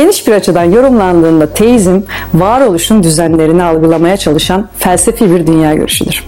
Geniş 0.00 0.26
bir 0.26 0.32
açıdan 0.32 0.64
yorumlandığında 0.64 1.52
teizm, 1.52 2.00
varoluşun 2.34 3.02
düzenlerini 3.02 3.62
algılamaya 3.62 4.16
çalışan 4.16 4.68
felsefi 4.78 5.30
bir 5.34 5.46
dünya 5.46 5.74
görüşüdür. 5.74 6.24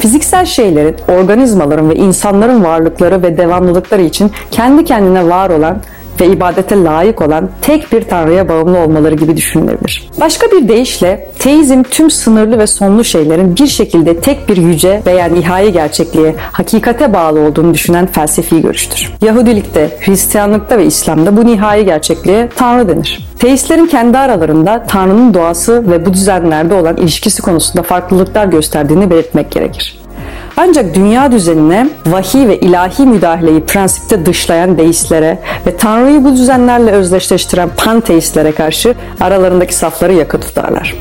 Fiziksel 0.00 0.44
şeylerin, 0.44 0.96
organizmaların 1.08 1.90
ve 1.90 1.94
insanların 1.94 2.64
varlıkları 2.64 3.22
ve 3.22 3.38
devamlılıkları 3.38 4.02
için 4.02 4.30
kendi 4.50 4.84
kendine 4.84 5.28
var 5.28 5.50
olan 5.50 5.78
ve 6.20 6.26
ibadete 6.26 6.84
layık 6.84 7.22
olan 7.22 7.50
tek 7.62 7.92
bir 7.92 8.02
tanrıya 8.02 8.48
bağımlı 8.48 8.78
olmaları 8.78 9.14
gibi 9.14 9.36
düşünülebilir. 9.36 10.08
Başka 10.20 10.46
bir 10.46 10.68
deyişle 10.68 11.30
teizm 11.38 11.82
tüm 11.82 12.10
sınırlı 12.10 12.58
ve 12.58 12.66
sonlu 12.66 13.04
şeylerin 13.04 13.56
bir 13.56 13.66
şekilde 13.66 14.20
tek 14.20 14.48
bir 14.48 14.56
yüce 14.56 15.02
veya 15.06 15.26
nihai 15.26 15.72
gerçekliğe, 15.72 16.34
hakikate 16.52 17.12
bağlı 17.12 17.40
olduğunu 17.40 17.74
düşünen 17.74 18.06
felsefi 18.06 18.62
görüştür. 18.62 19.12
Yahudilikte, 19.22 19.96
Hristiyanlıkta 20.00 20.78
ve 20.78 20.86
İslam'da 20.86 21.36
bu 21.36 21.46
nihai 21.46 21.84
gerçekliğe 21.84 22.48
Tanrı 22.56 22.88
denir. 22.88 23.26
Teistlerin 23.38 23.86
kendi 23.86 24.18
aralarında 24.18 24.84
Tanrı'nın 24.88 25.34
doğası 25.34 25.90
ve 25.90 26.06
bu 26.06 26.12
düzenlerde 26.12 26.74
olan 26.74 26.96
ilişkisi 26.96 27.42
konusunda 27.42 27.82
farklılıklar 27.82 28.46
gösterdiğini 28.46 29.10
belirtmek 29.10 29.50
gerekir. 29.50 30.05
Ancak 30.56 30.94
dünya 30.94 31.32
düzenine 31.32 31.88
vahiy 32.06 32.48
ve 32.48 32.60
ilahi 32.60 33.06
müdahaleyi 33.06 33.60
prensipte 33.60 34.26
dışlayan 34.26 34.78
deistlere 34.78 35.38
ve 35.66 35.76
Tanrı'yı 35.76 36.24
bu 36.24 36.32
düzenlerle 36.32 36.90
özdeşleştiren 36.90 37.68
panteistlere 37.76 38.52
karşı 38.52 38.94
aralarındaki 39.20 39.74
safları 39.74 40.12
yakı 40.12 40.40
tutarlar. 40.40 40.94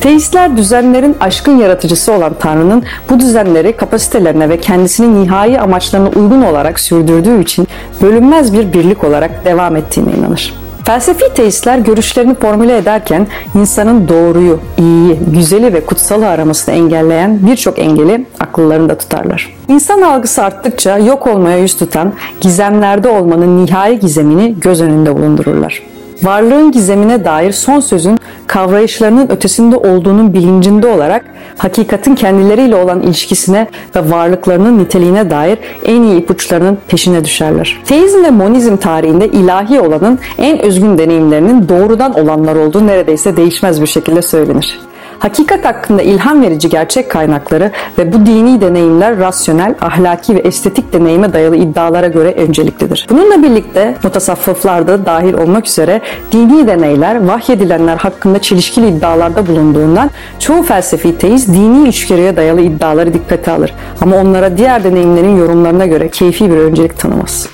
Teistler 0.00 0.56
düzenlerin 0.56 1.16
aşkın 1.20 1.58
yaratıcısı 1.58 2.12
olan 2.12 2.34
Tanrı'nın 2.40 2.84
bu 3.10 3.20
düzenleri 3.20 3.76
kapasitelerine 3.76 4.48
ve 4.48 4.60
kendisinin 4.60 5.24
nihai 5.24 5.60
amaçlarına 5.60 6.08
uygun 6.08 6.42
olarak 6.42 6.80
sürdürdüğü 6.80 7.42
için 7.42 7.68
bölünmez 8.02 8.52
bir 8.52 8.72
birlik 8.72 9.04
olarak 9.04 9.44
devam 9.44 9.76
ettiğine 9.76 10.12
inanır. 10.12 10.63
Felsefi 10.84 11.34
teistler 11.34 11.78
görüşlerini 11.78 12.34
formüle 12.34 12.76
ederken 12.76 13.26
insanın 13.54 14.08
doğruyu, 14.08 14.60
iyiyi, 14.78 15.18
güzeli 15.26 15.74
ve 15.74 15.86
kutsalı 15.86 16.28
aramasını 16.28 16.74
engelleyen 16.74 17.46
birçok 17.46 17.78
engeli 17.78 18.26
akıllarında 18.40 18.98
tutarlar. 18.98 19.54
İnsan 19.68 20.02
algısı 20.02 20.42
arttıkça 20.42 20.98
yok 20.98 21.26
olmaya 21.26 21.58
yüz 21.58 21.76
tutan 21.76 22.12
gizemlerde 22.40 23.08
olmanın 23.08 23.66
nihai 23.66 24.00
gizemini 24.00 24.60
göz 24.60 24.80
önünde 24.80 25.16
bulundururlar 25.16 25.82
varlığın 26.22 26.72
gizemine 26.72 27.24
dair 27.24 27.52
son 27.52 27.80
sözün 27.80 28.18
kavrayışlarının 28.46 29.28
ötesinde 29.28 29.76
olduğunun 29.76 30.34
bilincinde 30.34 30.86
olarak 30.86 31.24
hakikatin 31.58 32.14
kendileriyle 32.14 32.76
olan 32.76 33.00
ilişkisine 33.00 33.68
ve 33.96 34.10
varlıklarının 34.10 34.78
niteliğine 34.78 35.30
dair 35.30 35.58
en 35.84 36.02
iyi 36.02 36.20
ipuçlarının 36.20 36.78
peşine 36.88 37.24
düşerler. 37.24 37.82
Teizm 37.84 38.24
ve 38.24 38.30
monizm 38.30 38.76
tarihinde 38.76 39.28
ilahi 39.28 39.80
olanın 39.80 40.18
en 40.38 40.58
özgün 40.58 40.98
deneyimlerinin 40.98 41.68
doğrudan 41.68 42.14
olanlar 42.14 42.56
olduğu 42.56 42.86
neredeyse 42.86 43.36
değişmez 43.36 43.82
bir 43.82 43.86
şekilde 43.86 44.22
söylenir. 44.22 44.80
Hakikat 45.24 45.64
hakkında 45.64 46.02
ilham 46.02 46.42
verici 46.42 46.68
gerçek 46.68 47.10
kaynakları 47.10 47.70
ve 47.98 48.12
bu 48.12 48.26
dini 48.26 48.60
deneyimler 48.60 49.18
rasyonel, 49.18 49.74
ahlaki 49.80 50.34
ve 50.34 50.38
estetik 50.38 50.92
deneyime 50.92 51.32
dayalı 51.32 51.56
iddialara 51.56 52.06
göre 52.06 52.32
önceliklidir. 52.32 53.06
Bununla 53.10 53.42
birlikte 53.42 53.94
mutasavvıflarda 54.02 55.06
dahil 55.06 55.34
olmak 55.34 55.66
üzere 55.66 56.00
dini 56.32 56.66
deneyler 56.66 57.26
vahyedilenler 57.26 57.96
hakkında 57.96 58.38
çelişkili 58.38 58.88
iddialarda 58.88 59.46
bulunduğundan 59.46 60.10
çoğu 60.38 60.62
felsefi 60.62 61.18
teist 61.18 61.48
dini 61.48 61.88
içgörüye 61.88 62.36
dayalı 62.36 62.60
iddiaları 62.60 63.14
dikkate 63.14 63.52
alır. 63.52 63.74
Ama 64.00 64.16
onlara 64.16 64.58
diğer 64.58 64.84
deneyimlerin 64.84 65.36
yorumlarına 65.36 65.86
göre 65.86 66.08
keyfi 66.08 66.50
bir 66.50 66.56
öncelik 66.56 66.98
tanımaz. 66.98 67.48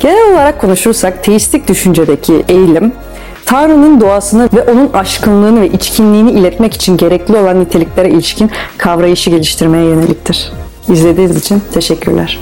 Genel 0.00 0.32
olarak 0.32 0.60
konuşursak 0.60 1.24
teistik 1.24 1.68
düşüncedeki 1.68 2.44
eğilim 2.48 2.92
Tanrı'nın 3.46 4.00
doğasını 4.00 4.48
ve 4.54 4.62
onun 4.62 4.92
aşkınlığını 4.92 5.60
ve 5.60 5.68
içkinliğini 5.68 6.30
iletmek 6.30 6.74
için 6.74 6.96
gerekli 6.96 7.36
olan 7.36 7.60
niteliklere 7.60 8.10
ilişkin 8.10 8.50
kavrayışı 8.78 9.30
geliştirmeye 9.30 9.84
yöneliktir. 9.84 10.52
İzlediğiniz 10.88 11.36
için 11.36 11.62
teşekkürler. 11.74 12.40